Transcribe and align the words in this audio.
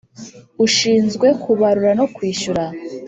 ushinzwe 0.65 1.27
kubarura 1.41 1.91
no 1.99 2.05
kwishyura 2.15 2.63